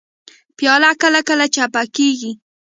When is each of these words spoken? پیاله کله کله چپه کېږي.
پیاله 0.57 0.91
کله 1.01 1.21
کله 1.27 1.45
چپه 1.55 1.83
کېږي. 1.95 2.31